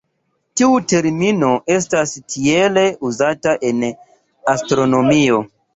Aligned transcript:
Tiu 0.61 0.79
termino 0.93 1.51
estas 1.75 2.15
tiele 2.37 2.87
uzata 3.11 3.57
en 3.73 3.89
astronomio. 4.59 5.45